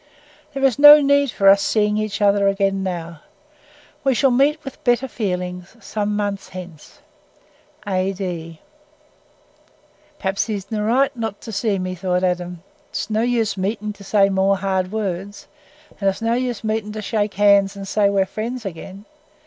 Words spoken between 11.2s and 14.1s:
to see me," thought Adam. "It's no use meeting to